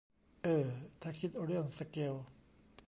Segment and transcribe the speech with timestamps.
[0.43, 0.67] เอ้อ
[1.01, 2.15] ถ้าคิดเรื่องสเกล